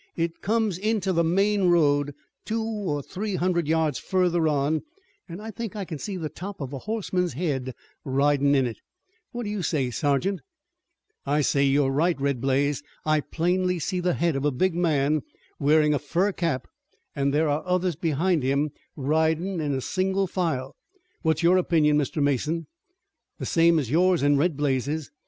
It 0.15 0.41
comes 0.41 0.79
into 0.79 1.13
the 1.13 1.23
main 1.23 1.65
road, 1.65 2.15
two 2.43 2.63
or 2.63 3.03
three 3.03 3.35
hundred 3.35 3.67
yards 3.67 3.99
further 3.99 4.47
on, 4.47 4.81
an' 5.29 5.39
I 5.39 5.51
think 5.51 5.75
I 5.75 5.85
can 5.85 5.99
see 5.99 6.17
the 6.17 6.27
top 6.27 6.59
of 6.59 6.73
a 6.73 6.79
horseman's 6.79 7.33
head 7.33 7.75
ridin' 8.03 8.55
in 8.55 8.65
it. 8.65 8.79
What 9.31 9.43
do 9.43 9.51
you 9.51 9.61
say, 9.61 9.91
sergeant?" 9.91 10.41
"I 11.23 11.41
say 11.41 11.65
that 11.65 11.71
you 11.73 11.83
are 11.83 11.91
right, 11.91 12.19
Red 12.19 12.41
Blaze. 12.41 12.81
I 13.05 13.19
plainly 13.19 13.77
see 13.77 13.99
the 13.99 14.15
head 14.15 14.35
of 14.35 14.43
a 14.43 14.49
big 14.51 14.73
man, 14.73 15.21
wearing 15.59 15.93
a 15.93 15.99
fur 15.99 16.31
cap, 16.31 16.65
an' 17.15 17.29
there 17.29 17.47
are 17.47 17.61
others 17.63 17.95
behind 17.95 18.41
him, 18.41 18.71
ridin' 18.95 19.59
in 19.61 19.79
single 19.81 20.25
file. 20.25 20.75
What's 21.21 21.43
your 21.43 21.57
opinion, 21.57 21.95
Mr. 21.99 22.23
Mason?" 22.23 22.65
"The 23.37 23.45
same 23.45 23.77
as 23.77 23.91
yours 23.91 24.23
and 24.23 24.39
Red 24.39 24.57
Blaze's. 24.57 25.11